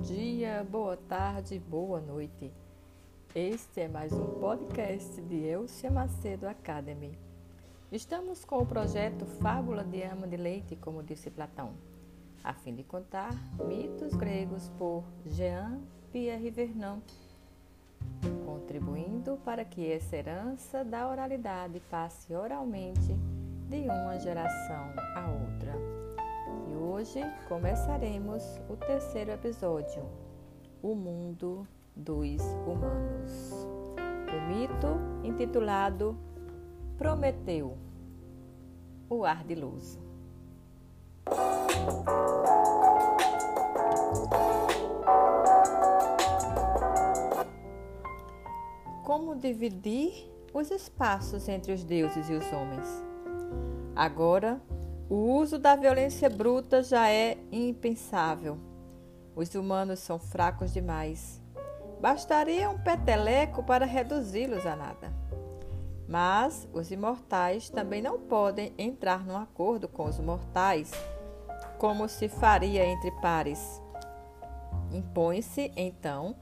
dia, 0.00 0.66
boa 0.70 0.96
tarde, 0.96 1.58
boa 1.58 2.00
noite. 2.00 2.50
Este 3.34 3.82
é 3.82 3.88
mais 3.88 4.12
um 4.12 4.40
podcast 4.40 5.20
de 5.22 5.36
Elcia 5.36 5.90
Macedo 5.90 6.48
Academy. 6.48 7.18
Estamos 7.92 8.42
com 8.44 8.58
o 8.58 8.66
projeto 8.66 9.26
Fábula 9.26 9.84
de 9.84 10.02
Ama 10.02 10.26
de 10.26 10.38
Leite, 10.38 10.74
como 10.74 11.02
disse 11.02 11.30
Platão, 11.30 11.74
a 12.42 12.54
fim 12.54 12.74
de 12.74 12.82
contar 12.82 13.34
mitos 13.66 14.14
gregos 14.14 14.70
por 14.78 15.04
Jean-Pierre 15.26 16.50
Vernon, 16.50 17.00
contribuindo 18.46 19.38
para 19.44 19.66
que 19.66 19.92
essa 19.92 20.16
herança 20.16 20.82
da 20.82 21.08
oralidade 21.08 21.78
passe 21.90 22.34
oralmente 22.34 23.14
de 23.68 23.82
uma 23.82 24.18
geração 24.18 24.92
a 25.14 25.30
outra. 25.30 25.99
Hoje 26.92 27.20
começaremos 27.46 28.42
o 28.68 28.76
terceiro 28.76 29.30
episódio, 29.30 30.02
O 30.82 30.96
Mundo 30.96 31.64
dos 31.94 32.42
Humanos. 32.66 33.64
O 34.26 34.48
mito 34.48 34.88
intitulado 35.22 36.18
Prometeu, 36.98 37.78
o 39.08 39.24
ardiloso. 39.24 40.00
Como 49.04 49.36
dividir 49.36 50.28
os 50.52 50.72
espaços 50.72 51.48
entre 51.48 51.72
os 51.72 51.84
deuses 51.84 52.28
e 52.28 52.32
os 52.34 52.52
homens? 52.52 53.04
Agora 53.94 54.60
o 55.10 55.40
uso 55.40 55.58
da 55.58 55.74
violência 55.74 56.30
bruta 56.30 56.84
já 56.84 57.10
é 57.10 57.36
impensável. 57.50 58.56
Os 59.34 59.52
humanos 59.56 59.98
são 59.98 60.20
fracos 60.20 60.72
demais. 60.72 61.42
Bastaria 62.00 62.70
um 62.70 62.78
peteleco 62.78 63.64
para 63.64 63.84
reduzi-los 63.84 64.64
a 64.64 64.76
nada. 64.76 65.12
Mas 66.06 66.68
os 66.72 66.92
imortais 66.92 67.68
também 67.68 68.00
não 68.00 68.20
podem 68.20 68.72
entrar 68.78 69.26
num 69.26 69.36
acordo 69.36 69.88
com 69.88 70.04
os 70.04 70.20
mortais, 70.20 70.92
como 71.76 72.08
se 72.08 72.28
faria 72.28 72.86
entre 72.86 73.10
pares. 73.20 73.82
Impõe-se, 74.92 75.72
então, 75.76 76.36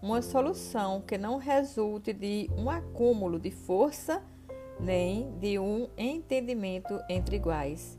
uma 0.00 0.22
solução 0.22 1.02
que 1.02 1.18
não 1.18 1.36
resulte 1.36 2.14
de 2.14 2.50
um 2.56 2.70
acúmulo 2.70 3.38
de 3.38 3.50
força 3.50 4.22
nem 4.80 5.38
de 5.38 5.58
um 5.58 5.88
entendimento 5.98 6.98
entre 7.10 7.36
iguais 7.36 7.95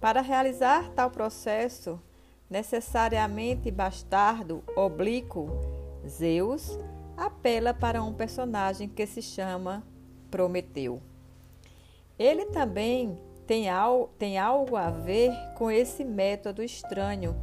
para 0.00 0.20
realizar 0.20 0.90
tal 0.90 1.10
processo, 1.10 2.00
necessariamente 2.48 3.70
bastardo, 3.70 4.62
oblíquo, 4.76 5.48
Zeus 6.06 6.78
apela 7.16 7.74
para 7.74 8.02
um 8.02 8.12
personagem 8.12 8.88
que 8.88 9.06
se 9.06 9.20
chama 9.20 9.84
Prometeu. 10.30 11.02
Ele 12.18 12.46
também 12.46 13.18
tem, 13.46 13.68
al 13.68 14.08
tem 14.18 14.38
algo 14.38 14.76
a 14.76 14.90
ver 14.90 15.32
com 15.56 15.70
esse 15.70 16.04
método 16.04 16.62
estranho 16.62 17.34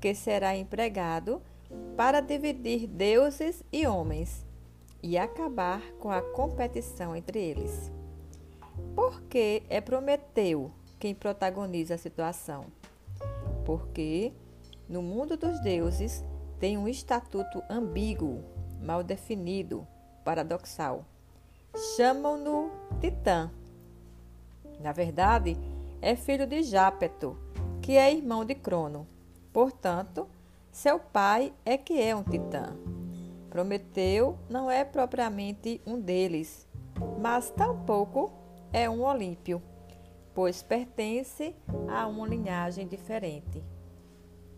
que 0.00 0.14
será 0.14 0.56
empregado 0.56 1.42
para 1.96 2.20
dividir 2.20 2.86
deuses 2.86 3.62
e 3.70 3.86
homens 3.86 4.46
e 5.02 5.18
acabar 5.18 5.82
com 5.98 6.10
a 6.10 6.22
competição 6.22 7.14
entre 7.14 7.38
eles. 7.38 7.92
Por 8.94 9.22
que 9.22 9.62
é 9.68 9.80
Prometeu 9.80 10.70
quem 10.98 11.14
protagoniza 11.14 11.94
a 11.94 11.98
situação. 11.98 12.66
Porque 13.64 14.32
no 14.88 15.02
mundo 15.02 15.36
dos 15.36 15.60
deuses 15.60 16.24
tem 16.58 16.76
um 16.76 16.88
estatuto 16.88 17.62
ambíguo, 17.68 18.42
mal 18.82 19.02
definido, 19.02 19.86
paradoxal. 20.24 21.04
Chamam-no 21.96 22.70
Titã. 23.00 23.50
Na 24.80 24.92
verdade, 24.92 25.56
é 26.00 26.16
filho 26.16 26.46
de 26.46 26.62
Jápeto, 26.62 27.36
que 27.82 27.96
é 27.96 28.12
irmão 28.12 28.44
de 28.44 28.54
Crono. 28.54 29.06
Portanto, 29.52 30.28
seu 30.70 30.98
pai 30.98 31.52
é 31.64 31.76
que 31.76 32.00
é 32.00 32.14
um 32.14 32.22
titã. 32.22 32.76
Prometeu 33.50 34.38
não 34.48 34.70
é 34.70 34.84
propriamente 34.84 35.80
um 35.86 35.98
deles, 35.98 36.66
mas 37.20 37.50
tampouco 37.50 38.30
é 38.72 38.88
um 38.88 39.02
Olímpio 39.02 39.60
pois 40.38 40.62
pertence 40.62 41.52
a 41.88 42.06
uma 42.06 42.24
linhagem 42.24 42.86
diferente. 42.86 43.60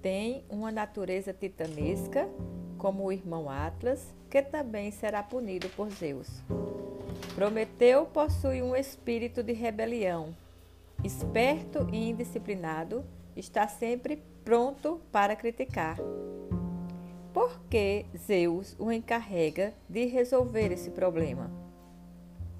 Tem 0.02 0.44
uma 0.50 0.70
natureza 0.70 1.32
titanesca, 1.32 2.28
como 2.76 3.04
o 3.04 3.10
irmão 3.10 3.48
Atlas, 3.48 4.14
que 4.28 4.42
também 4.42 4.90
será 4.90 5.22
punido 5.22 5.70
por 5.70 5.88
Zeus. 5.88 6.28
Prometeu 7.34 8.04
possui 8.04 8.60
um 8.60 8.76
espírito 8.76 9.42
de 9.42 9.54
rebelião. 9.54 10.36
Esperto 11.02 11.88
e 11.90 12.10
indisciplinado, 12.10 13.02
está 13.34 13.66
sempre 13.66 14.22
pronto 14.44 15.00
para 15.10 15.34
criticar. 15.34 15.96
Por 17.32 17.58
que 17.70 18.04
Zeus 18.18 18.76
o 18.78 18.92
encarrega 18.92 19.72
de 19.88 20.04
resolver 20.04 20.72
esse 20.72 20.90
problema? 20.90 21.50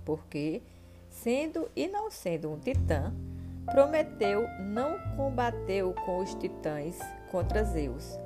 Porque 0.06 0.62
Sendo 1.22 1.70
e 1.76 1.86
não 1.86 2.10
sendo 2.10 2.50
um 2.50 2.58
titã, 2.58 3.12
Prometeu 3.70 4.48
não 4.58 4.98
combateu 5.16 5.92
com 6.06 6.20
os 6.20 6.32
titãs 6.34 6.98
contra 7.30 7.62
Zeus. 7.62 8.18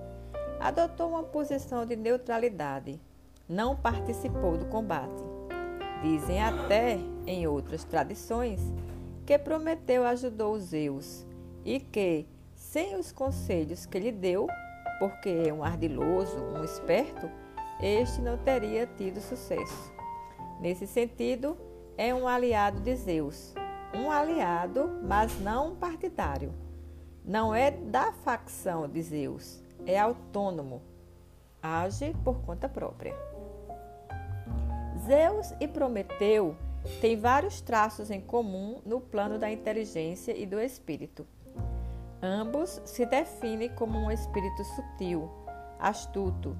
Adotou 0.60 1.08
uma 1.08 1.24
posição 1.24 1.84
de 1.84 1.96
neutralidade. 1.96 3.00
Não 3.48 3.74
participou 3.74 4.56
do 4.56 4.66
combate. 4.66 5.24
Dizem 6.04 6.40
até, 6.40 7.00
em 7.26 7.48
outras 7.48 7.82
tradições, 7.82 8.60
que 9.26 9.36
Prometeu 9.40 10.04
ajudou 10.04 10.56
Zeus 10.60 11.26
e 11.64 11.80
que, 11.80 12.28
sem 12.54 12.94
os 12.94 13.10
conselhos 13.10 13.86
que 13.86 13.98
lhe 13.98 14.12
deu, 14.12 14.46
porque 15.00 15.48
é 15.48 15.52
um 15.52 15.64
ardiloso, 15.64 16.38
um 16.38 16.62
esperto, 16.62 17.28
este 17.82 18.20
não 18.20 18.38
teria 18.38 18.86
tido 18.86 19.20
sucesso. 19.20 19.92
Nesse 20.60 20.86
sentido, 20.86 21.58
é 21.96 22.14
um 22.14 22.26
aliado 22.26 22.80
de 22.80 22.94
Zeus. 22.96 23.54
Um 23.94 24.10
aliado, 24.10 25.00
mas 25.02 25.38
não 25.40 25.72
um 25.72 25.76
partidário. 25.76 26.52
Não 27.24 27.54
é 27.54 27.70
da 27.70 28.12
facção 28.12 28.88
de 28.88 29.00
Zeus, 29.02 29.62
é 29.86 29.98
autônomo. 29.98 30.82
Age 31.62 32.14
por 32.24 32.40
conta 32.42 32.68
própria. 32.68 33.14
Zeus 35.06 35.54
e 35.60 35.68
Prometeu 35.68 36.56
têm 37.00 37.16
vários 37.16 37.60
traços 37.60 38.10
em 38.10 38.20
comum 38.20 38.80
no 38.84 39.00
plano 39.00 39.38
da 39.38 39.50
inteligência 39.50 40.36
e 40.36 40.44
do 40.44 40.60
espírito. 40.60 41.26
Ambos 42.20 42.82
se 42.84 43.06
definem 43.06 43.68
como 43.70 43.98
um 43.98 44.10
espírito 44.10 44.64
sutil, 44.64 45.30
astuto, 45.78 46.56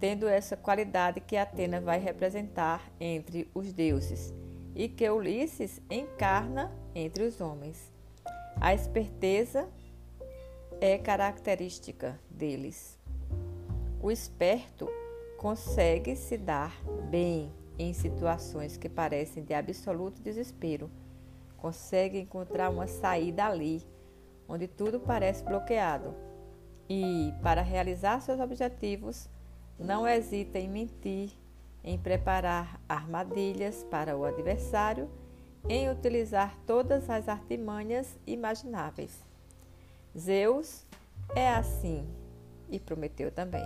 tendo 0.00 0.26
essa 0.26 0.56
qualidade 0.56 1.20
que 1.20 1.36
Atena 1.36 1.80
vai 1.80 1.98
representar 1.98 2.82
entre 2.98 3.48
os 3.54 3.72
deuses 3.72 4.32
e 4.78 4.88
que 4.88 5.10
Ulisses 5.10 5.82
encarna 5.90 6.72
entre 6.94 7.24
os 7.24 7.40
homens. 7.40 7.92
A 8.60 8.72
esperteza 8.72 9.68
é 10.80 10.96
característica 10.96 12.16
deles. 12.30 12.96
O 14.00 14.08
esperto 14.08 14.88
consegue 15.36 16.14
se 16.14 16.38
dar 16.38 16.72
bem 17.10 17.52
em 17.76 17.92
situações 17.92 18.76
que 18.76 18.88
parecem 18.88 19.42
de 19.42 19.52
absoluto 19.52 20.22
desespero. 20.22 20.88
Consegue 21.56 22.20
encontrar 22.20 22.70
uma 22.70 22.86
saída 22.86 23.46
ali, 23.46 23.82
onde 24.48 24.68
tudo 24.68 25.00
parece 25.00 25.42
bloqueado. 25.42 26.14
E, 26.88 27.34
para 27.42 27.62
realizar 27.62 28.20
seus 28.20 28.38
objetivos, 28.38 29.28
não 29.76 30.06
hesita 30.06 30.56
em 30.56 30.68
mentir, 30.68 31.32
em 31.82 31.98
preparar 31.98 32.80
armadilhas 32.88 33.84
para 33.84 34.16
o 34.16 34.24
adversário, 34.24 35.08
em 35.68 35.90
utilizar 35.90 36.56
todas 36.66 37.08
as 37.10 37.28
artimanhas 37.28 38.18
imagináveis. 38.26 39.24
Zeus 40.16 40.84
é 41.34 41.48
assim 41.48 42.06
e 42.70 42.78
Prometeu 42.78 43.30
também. 43.30 43.64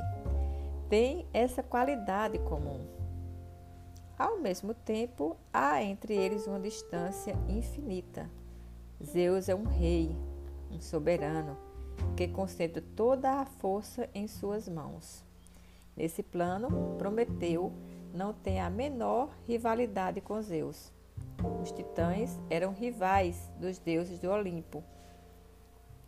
Tem 0.88 1.26
essa 1.32 1.62
qualidade 1.62 2.38
comum. 2.40 2.86
Ao 4.18 4.38
mesmo 4.38 4.74
tempo, 4.74 5.36
há 5.52 5.82
entre 5.82 6.14
eles 6.14 6.46
uma 6.46 6.60
distância 6.60 7.34
infinita. 7.48 8.30
Zeus 9.02 9.48
é 9.48 9.54
um 9.54 9.64
rei, 9.64 10.14
um 10.70 10.80
soberano, 10.80 11.56
que 12.16 12.28
concentra 12.28 12.82
toda 12.94 13.40
a 13.40 13.44
força 13.44 14.08
em 14.14 14.28
suas 14.28 14.68
mãos. 14.68 15.24
Nesse 15.96 16.22
plano, 16.22 16.96
Prometeu 16.98 17.72
não 18.12 18.32
tem 18.32 18.60
a 18.60 18.68
menor 18.68 19.30
rivalidade 19.46 20.20
com 20.20 20.40
Zeus. 20.40 20.92
Os 21.62 21.72
titãs 21.72 22.38
eram 22.50 22.72
rivais 22.72 23.50
dos 23.58 23.78
deuses 23.78 24.18
do 24.18 24.30
Olimpo 24.30 24.82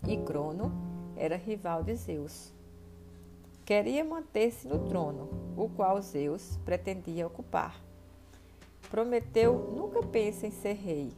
e 0.06 0.16
Crono 0.18 0.70
era 1.16 1.36
rival 1.36 1.82
de 1.82 1.96
Zeus. 1.96 2.52
queria 3.64 4.04
manter-se 4.04 4.68
no 4.68 4.86
trono, 4.88 5.30
o 5.56 5.68
qual 5.68 6.00
Zeus 6.02 6.58
pretendia 6.64 7.26
ocupar. 7.26 7.82
Prometeu 8.90 9.72
nunca 9.74 10.02
pensa 10.02 10.46
em 10.46 10.50
ser 10.50 10.74
rei. 10.74 11.10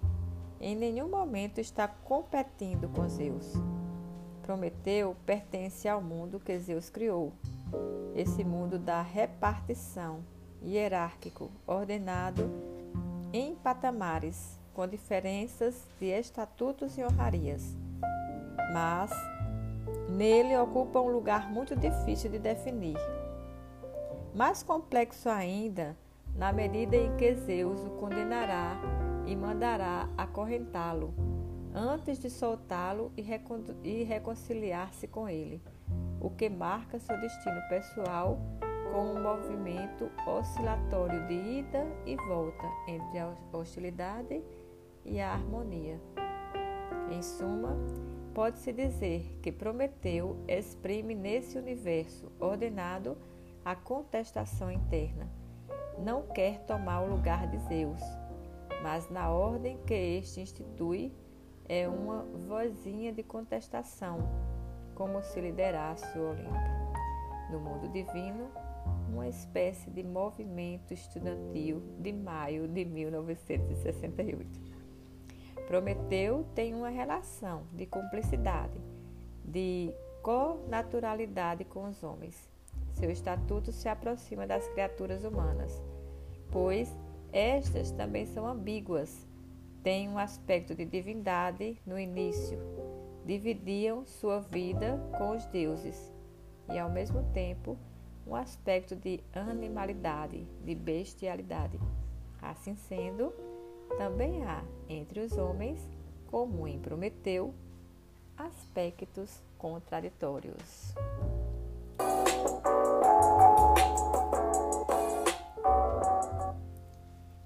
Em 0.61 0.77
nenhum 0.77 1.09
momento 1.09 1.61
está 1.61 1.89
competindo 1.89 2.89
com 2.89 3.09
Zeus. 3.09 3.53
Prometeu 4.43 5.17
pertence 5.27 5.89
ao 5.89 6.01
mundo 6.01 6.39
que 6.39 6.57
Zeus 6.59 6.89
criou. 6.89 7.33
Esse 8.15 8.45
mundo 8.45 8.79
da 8.79 9.03
repartição 9.03 10.21
hierárquico, 10.67 11.51
ordenado 11.67 12.51
em 13.33 13.55
patamares, 13.55 14.59
com 14.75 14.87
diferenças 14.87 15.87
de 16.01 16.07
estatutos 16.07 16.99
e 16.99 17.05
honrarias. 17.05 17.77
Mas 18.73 19.11
nele 20.11 20.57
ocupa 20.59 21.01
um 21.01 21.09
lugar 21.09 21.51
muito 21.51 21.77
difícil 21.77 22.31
de 22.31 22.39
definir. 22.39 22.99
Mais 24.35 24.63
complexo 24.63 25.29
ainda 25.29 25.97
na 26.35 26.53
medida 26.53 26.97
em 26.97 27.17
que 27.17 27.35
Zeus 27.35 27.81
o 27.85 27.91
condenará 27.91 28.79
e 29.27 29.35
mandará 29.35 30.09
acorrentá-lo, 30.19 31.15
antes 31.75 32.19
de 32.19 32.29
soltá-lo 32.29 33.11
e, 33.17 33.23
recon 33.23 33.65
e 33.83 34.03
reconciliar-se 34.03 35.09
com 35.09 35.29
ele, 35.29 35.63
o 36.21 36.29
que 36.29 36.51
marca 36.51 36.99
seu 36.99 37.19
destino 37.19 37.61
pessoal 37.69 38.39
com 38.93 39.13
um 39.13 39.23
movimento 39.23 40.11
oscilatório 40.27 41.27
de 41.27 41.35
ida 41.35 41.87
e 42.05 42.17
volta 42.17 42.67
entre 42.89 43.19
a 43.19 43.35
hostilidade 43.53 44.43
e 45.05 45.21
a 45.21 45.33
harmonia. 45.33 46.01
Em 47.11 47.23
suma, 47.23 47.77
pode-se 48.35 48.73
dizer 48.73 49.39
que 49.43 49.53
Prometeu 49.53 50.37
exprime 50.49 51.15
nesse 51.15 51.57
universo 51.59 52.31
ordenado 52.41 53.17
a 53.65 53.75
contestação 53.75 54.71
interna 54.71 55.31
não 55.99 56.23
quer 56.23 56.61
tomar 56.67 57.01
o 57.01 57.09
lugar 57.09 57.47
de 57.47 57.59
Zeus, 57.59 58.03
mas 58.83 59.09
na 59.09 59.31
ordem 59.31 59.79
que 59.87 59.95
este 59.95 60.41
institui 60.41 61.13
é 61.69 61.89
uma 61.89 62.23
vozinha 62.47 63.13
de 63.13 63.23
contestação, 63.23 64.19
como 64.95 65.23
se 65.23 65.41
liderasse 65.41 66.19
o 66.19 66.31
Olimpo. 66.31 66.77
No 67.51 67.61
mundo 67.61 67.89
divino, 67.89 68.51
uma 69.17 69.29
espécie 69.29 69.91
de 69.91 70.03
movimento 70.03 70.95
estudantil 70.95 71.83
de 71.99 72.13
maio 72.13 72.69
de 72.69 72.85
1968. 72.85 74.61
Prometeu 75.67 76.47
tem 76.55 76.75
uma 76.75 76.89
relação 76.89 77.65
de 77.73 77.87
cumplicidade, 77.87 78.79
de 79.45 79.93
co-naturalidade 80.23 81.65
com 81.65 81.89
os 81.89 82.03
homens 82.05 82.57
seu 82.97 83.11
estatuto 83.11 83.73
se 83.73 83.89
aproxima 83.89 84.47
das 84.47 84.67
criaturas 84.69 85.23
humanas, 85.23 85.83
pois 86.51 86.91
estas 87.31 87.91
também 87.91 88.25
são 88.25 88.47
ambíguas, 88.47 89.27
têm 89.83 90.09
um 90.09 90.17
aspecto 90.17 90.75
de 90.75 90.87
divindade 90.87 91.79
no 91.85 91.99
início, 91.99 92.59
dividiam 93.25 94.07
sua 94.07 94.41
vida 94.41 94.99
com 95.19 95.37
os 95.37 95.45
deuses 95.47 96.11
e, 96.73 96.79
ao 96.79 96.91
mesmo 96.91 97.23
tempo, 97.35 97.77
um 98.27 98.35
aspecto 98.35 98.97
de 98.97 99.21
animalidade, 99.33 100.45
de 100.65 100.75
bestialidade. 100.75 101.79
Assim 102.43 102.75
sendo, 102.75 103.33
também 103.97 104.45
há 104.45 104.63
entre 104.89 105.21
os 105.21 105.39
homens, 105.39 105.89
como 106.27 106.67
em 106.67 106.79
Prometeu, 106.79 107.55
aspectos 108.37 109.43
contraditórios. 109.57 110.95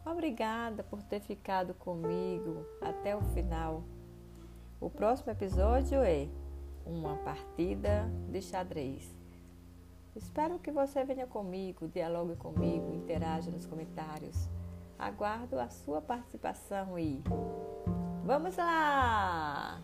Obrigada 0.04 0.82
por 0.82 1.02
ter 1.02 1.20
ficado 1.20 1.74
comigo 1.74 2.64
até 2.80 3.14
o 3.16 3.22
final. 3.34 3.84
O 4.80 4.88
próximo 4.90 5.30
episódio 5.30 6.00
é 6.02 6.28
uma 6.86 7.16
partida 7.16 8.10
de 8.30 8.40
xadrez. 8.40 9.19
Espero 10.14 10.58
que 10.58 10.70
você 10.70 11.04
venha 11.04 11.26
comigo, 11.26 11.88
dialogue 11.88 12.36
comigo, 12.36 12.92
interaja 12.92 13.50
nos 13.50 13.66
comentários. 13.66 14.48
Aguardo 14.98 15.58
a 15.58 15.68
sua 15.68 16.00
participação 16.00 16.98
e 16.98 17.22
vamos 18.24 18.56
lá! 18.56 19.80